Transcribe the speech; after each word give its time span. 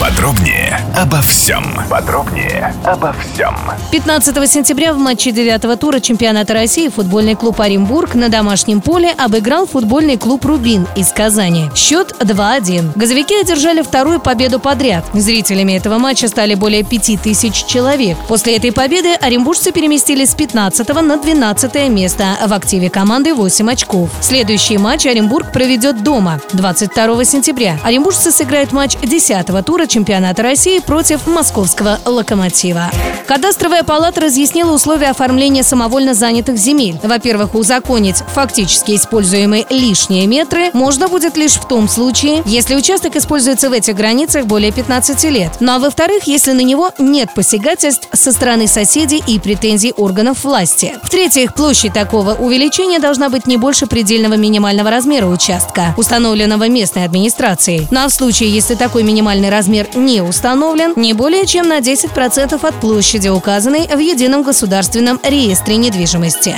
Подробнее 0.00 0.80
обо 0.96 1.20
всем. 1.22 1.64
Подробнее 1.88 2.74
обо 2.84 3.14
всем. 3.14 3.54
15 3.92 4.50
сентября 4.50 4.92
в 4.92 4.98
матче 4.98 5.30
девятого 5.30 5.76
тура 5.76 6.00
чемпионата 6.00 6.52
России 6.52 6.88
футбольный 6.88 7.36
клуб 7.36 7.60
Оренбург 7.60 8.14
на 8.14 8.28
домашнем 8.28 8.80
поле 8.80 9.14
обыграл 9.16 9.66
футбольный 9.66 10.18
клуб 10.18 10.44
«Рубин» 10.44 10.88
из 10.96 11.12
Казани. 11.12 11.70
Счет 11.76 12.12
2-1. 12.20 12.92
Газовики 12.96 13.34
одержали 13.40 13.82
вторую 13.82 14.20
победу 14.20 14.58
подряд. 14.58 15.04
Зрителями 15.14 15.74
этого 15.74 15.98
матча 15.98 16.26
стали 16.26 16.54
более 16.54 16.82
5000 16.82 17.64
человек. 17.66 18.18
После 18.28 18.56
этой 18.56 18.72
победы 18.72 19.14
оренбуржцы 19.14 19.70
переместились 19.72 20.30
с 20.30 20.34
15 20.34 20.88
на 21.02 21.16
12 21.18 21.88
место. 21.88 22.36
В 22.44 22.52
активе 22.52 22.90
команды 22.90 23.32
8 23.32 23.70
очков. 23.70 24.10
Следующий 24.20 24.76
матч 24.76 25.06
Оренбург 25.06 25.52
проведет 25.52 26.02
дома 26.02 26.40
22 26.52 27.24
сентября. 27.24 27.78
Оренбуржцы 27.84 28.32
сыграют 28.32 28.72
матч 28.72 28.96
10 29.00 29.46
тура 29.64 29.83
чемпионата 29.86 30.42
России 30.42 30.80
против 30.80 31.26
московского 31.26 31.98
«Локомотива». 32.04 32.90
Кадастровая 33.26 33.84
палата 33.84 34.20
разъяснила 34.20 34.72
условия 34.72 35.10
оформления 35.10 35.62
самовольно 35.62 36.14
занятых 36.14 36.58
земель. 36.58 36.98
Во-первых, 37.02 37.54
узаконить 37.54 38.22
фактически 38.34 38.96
используемые 38.96 39.66
лишние 39.70 40.26
метры 40.26 40.70
можно 40.72 41.08
будет 41.08 41.36
лишь 41.36 41.54
в 41.54 41.66
том 41.66 41.88
случае, 41.88 42.42
если 42.44 42.74
участок 42.74 43.16
используется 43.16 43.70
в 43.70 43.72
этих 43.72 43.94
границах 43.94 44.46
более 44.46 44.72
15 44.72 45.24
лет. 45.24 45.52
Ну 45.60 45.72
а 45.72 45.78
во-вторых, 45.78 46.24
если 46.26 46.52
на 46.52 46.60
него 46.60 46.90
нет 46.98 47.32
посягательств 47.34 48.08
со 48.12 48.32
стороны 48.32 48.66
соседей 48.66 49.22
и 49.26 49.38
претензий 49.38 49.92
органов 49.96 50.44
власти. 50.44 50.94
В-третьих, 51.02 51.54
площадь 51.54 51.92
такого 51.92 52.34
увеличения 52.34 52.98
должна 52.98 53.28
быть 53.28 53.46
не 53.46 53.56
больше 53.56 53.86
предельного 53.86 54.34
минимального 54.34 54.90
размера 54.90 55.26
участка, 55.26 55.94
установленного 55.96 56.68
местной 56.68 57.04
администрацией. 57.04 57.86
Ну 57.90 58.00
а 58.00 58.08
в 58.08 58.12
случае, 58.12 58.50
если 58.50 58.74
такой 58.74 59.02
минимальный 59.02 59.50
размер 59.74 59.96
не 59.96 60.20
установлен, 60.22 60.92
не 60.96 61.12
более 61.12 61.46
чем 61.46 61.68
на 61.68 61.78
10% 61.80 62.66
от 62.66 62.80
площади, 62.80 63.28
указанной 63.28 63.88
в 63.88 63.98
Едином 63.98 64.42
государственном 64.42 65.18
реестре 65.22 65.76
недвижимости. 65.76 66.56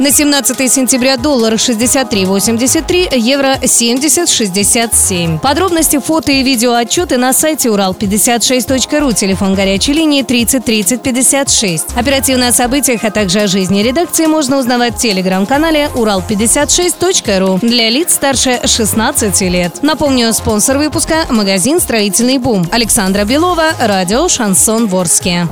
На 0.00 0.10
17 0.10 0.72
сентября 0.72 1.16
доллар 1.16 1.54
63.83, 1.54 3.16
евро 3.16 3.54
70.67. 3.62 5.38
Подробности, 5.38 6.00
фото 6.00 6.32
и 6.32 6.42
видео 6.42 6.72
отчеты 6.72 7.16
на 7.16 7.32
сайте 7.32 7.68
урал56.ру, 7.68 9.12
телефон 9.12 9.54
горячей 9.54 9.92
линии 9.92 10.22
30 10.22 10.64
30 10.64 11.00
56. 11.00 11.84
Оперативно 11.94 12.48
о 12.48 12.52
событиях, 12.52 13.04
а 13.04 13.12
также 13.12 13.42
о 13.42 13.46
жизни 13.46 13.82
редакции 13.82 14.26
можно 14.26 14.58
узнавать 14.58 14.96
в 14.96 14.98
телеграм-канале 14.98 15.88
урал56.ру 15.94 17.60
для 17.62 17.88
лиц 17.88 18.14
старше 18.14 18.60
16 18.64 19.40
лет. 19.42 19.82
Напомню, 19.82 20.32
спонсор 20.32 20.78
выпуска– 20.78 21.26
магазин 21.30 21.78
«Строительный 21.80 22.38
бум». 22.38 22.66
Александра 22.72 23.24
Белова, 23.24 23.70
радио 23.78 24.28
«Шансон 24.28 24.88
Ворске». 24.88 25.46